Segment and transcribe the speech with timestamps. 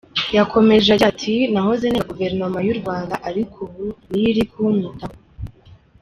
[0.37, 5.17] Yakomeje agira ati “Nahoze nenga guverinoma y’u Rwanda ariko ubu niyo iri kunyitaho.